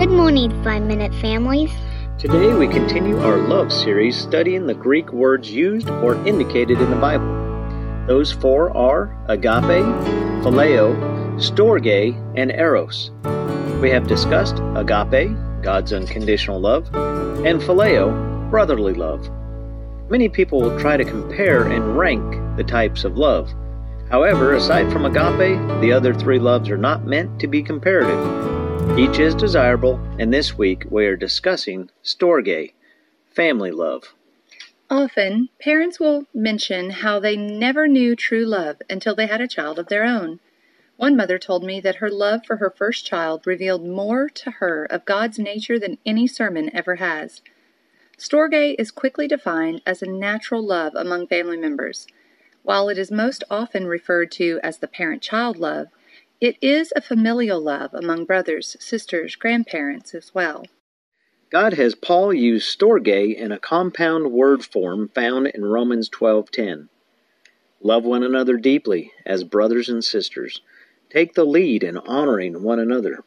[0.00, 1.70] Good morning, Five Minute Families.
[2.16, 6.96] Today we continue our love series studying the Greek words used or indicated in the
[6.96, 7.26] Bible.
[8.06, 9.84] Those four are agape,
[10.42, 10.96] phileo,
[11.36, 13.10] storge, and eros.
[13.82, 16.86] We have discussed agape, God's unconditional love,
[17.44, 19.28] and phileo, brotherly love.
[20.08, 23.52] Many people will try to compare and rank the types of love.
[24.10, 28.98] However, aside from agape, the other three loves are not meant to be comparative.
[28.98, 32.72] Each is desirable, and this week we are discussing storge,
[33.30, 34.12] family love.
[34.90, 39.78] Often, parents will mention how they never knew true love until they had a child
[39.78, 40.40] of their own.
[40.96, 44.86] One mother told me that her love for her first child revealed more to her
[44.90, 47.42] of God's nature than any sermon ever has.
[48.18, 52.08] Storge is quickly defined as a natural love among family members.
[52.62, 55.88] While it is most often referred to as the parent child love,
[56.40, 60.66] it is a familial love among brothers, sisters, grandparents as well.
[61.50, 66.88] God has Paul use storge in a compound word form found in Romans 12:10.
[67.82, 70.60] Love one another deeply as brothers and sisters.
[71.10, 73.24] Take the lead in honoring one another.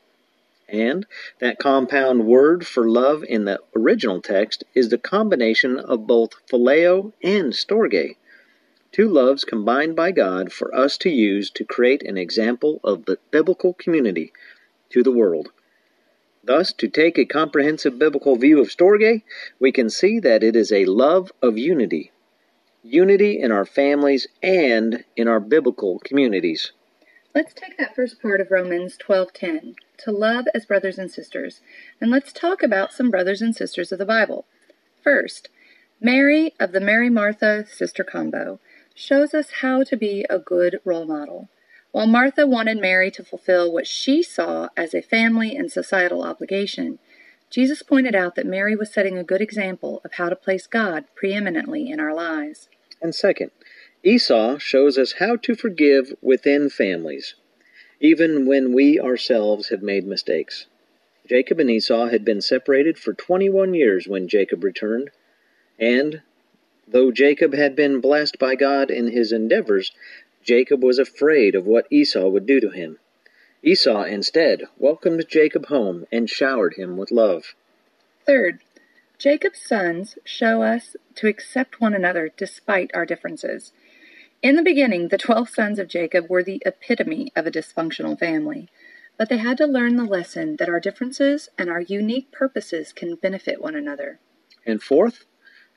[0.69, 1.05] And
[1.39, 7.13] that compound word for love in the original text is the combination of both phileo
[7.21, 8.15] and storge.
[8.93, 13.17] Two loves combined by God for us to use to create an example of the
[13.31, 14.31] biblical community
[14.91, 15.49] to the world.
[16.43, 19.23] Thus, to take a comprehensive biblical view of Storge,
[19.59, 22.11] we can see that it is a love of unity.
[22.83, 26.71] Unity in our families and in our biblical communities.
[27.33, 31.61] Let's take that first part of Romans 12:10, to love as brothers and sisters,
[31.99, 34.45] and let's talk about some brothers and sisters of the Bible.
[35.01, 35.49] First,
[35.99, 38.59] Mary of the Mary Martha sister combo
[38.93, 41.49] shows us how to be a good role model.
[41.91, 46.99] While Martha wanted Mary to fulfill what she saw as a family and societal obligation,
[47.49, 51.05] Jesus pointed out that Mary was setting a good example of how to place God
[51.15, 52.67] preeminently in our lives.
[52.99, 53.51] And second,
[54.03, 57.35] Esau shows us how to forgive within families,
[57.99, 60.65] even when we ourselves have made mistakes.
[61.29, 65.11] Jacob and Esau had been separated for 21 years when Jacob returned,
[65.79, 66.21] and
[66.87, 69.91] Though Jacob had been blessed by God in his endeavors,
[70.43, 72.99] Jacob was afraid of what Esau would do to him.
[73.63, 77.55] Esau, instead, welcomed Jacob home and showered him with love.
[78.25, 78.59] Third,
[79.17, 83.71] Jacob's sons show us to accept one another despite our differences.
[84.41, 88.67] In the beginning, the twelve sons of Jacob were the epitome of a dysfunctional family,
[89.17, 93.15] but they had to learn the lesson that our differences and our unique purposes can
[93.15, 94.19] benefit one another.
[94.65, 95.23] And fourth,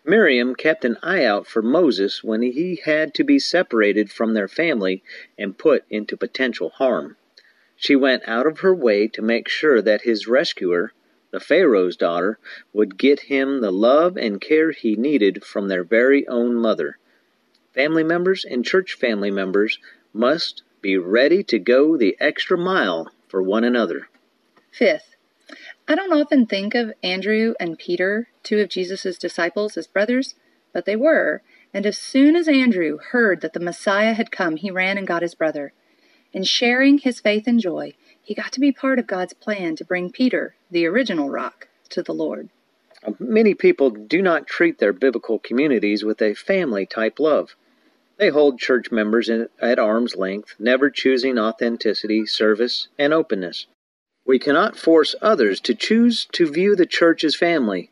[0.09, 4.47] Miriam kept an eye out for Moses when he had to be separated from their
[4.47, 5.03] family
[5.37, 7.17] and put into potential harm.
[7.75, 10.93] She went out of her way to make sure that his rescuer,
[11.33, 12.39] the Pharaoh's daughter,
[12.73, 16.99] would get him the love and care he needed from their very own mother.
[17.75, 19.79] Family members and church family members
[20.13, 24.09] must be ready to go the extra mile for one another.
[24.71, 25.17] Fifth,
[25.89, 30.35] I don't often think of Andrew and Peter, two of Jesus' disciples, as brothers,
[30.73, 31.43] but they were,
[31.73, 35.23] and as soon as Andrew heard that the Messiah had come, he ran and got
[35.23, 35.73] his brother.
[36.33, 39.85] In sharing his faith and joy, he got to be part of God's plan to
[39.85, 42.49] bring Peter, the original rock, to the Lord.
[43.05, 47.55] Uh, many people do not treat their biblical communities with a family type love.
[48.17, 53.67] They hold church members at arm's length, never choosing authenticity, service, and openness.
[54.27, 57.91] We cannot force others to choose to view the church as family,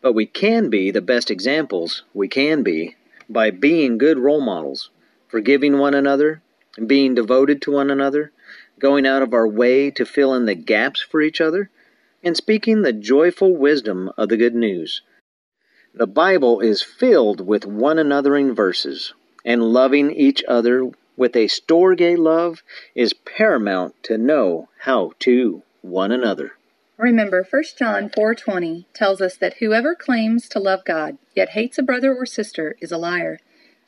[0.00, 2.94] but we can be the best examples we can be
[3.28, 4.90] by being good role models,
[5.26, 6.40] forgiving one another,
[6.86, 8.30] being devoted to one another,
[8.78, 11.68] going out of our way to fill in the gaps for each other,
[12.22, 15.02] and speaking the joyful wisdom of the good news.
[15.92, 19.14] The Bible is filled with one anothering verses,
[19.44, 22.62] and loving each other with a storge love
[22.94, 26.52] is paramount to know how to one another.
[26.96, 31.82] Remember 1 John 4:20 tells us that whoever claims to love God yet hates a
[31.82, 33.38] brother or sister is a liar.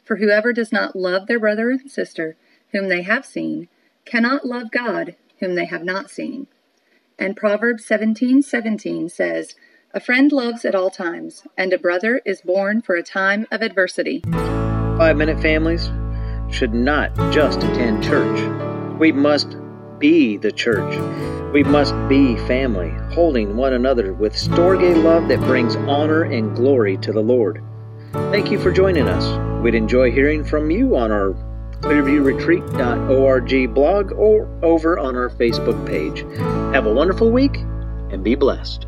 [0.04, 2.36] For whoever does not love their brother and sister
[2.72, 3.68] whom they have seen
[4.04, 6.46] cannot love God whom they have not seen.
[7.18, 9.54] And Proverbs 17:17 says,
[9.92, 13.62] "A friend loves at all times, and a brother is born for a time of
[13.62, 14.22] adversity."
[14.96, 15.90] 5-minute families
[16.50, 18.40] should not just attend church.
[18.98, 19.56] We must
[20.04, 20.98] be the church.
[21.54, 26.98] We must be family, holding one another with storge love that brings honor and glory
[26.98, 27.64] to the Lord.
[28.12, 29.24] Thank you for joining us.
[29.62, 31.30] We'd enjoy hearing from you on our
[31.80, 36.20] clearviewretreat.org blog or over on our Facebook page.
[36.74, 38.86] Have a wonderful week and be blessed.